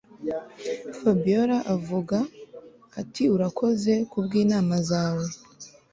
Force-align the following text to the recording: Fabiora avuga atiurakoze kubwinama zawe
Fabiora 0.97 1.57
avuga 1.75 2.17
atiurakoze 3.01 3.93
kubwinama 4.11 4.75
zawe 4.89 5.25